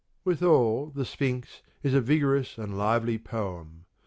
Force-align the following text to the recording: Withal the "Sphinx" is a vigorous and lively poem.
Withal 0.23 0.87
the 0.95 1.05
"Sphinx" 1.05 1.61
is 1.83 1.93
a 1.93 2.01
vigorous 2.01 2.57
and 2.57 2.75
lively 2.75 3.19
poem. 3.19 3.85